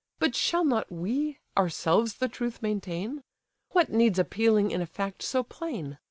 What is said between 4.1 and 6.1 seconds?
appealing in a fact so plain?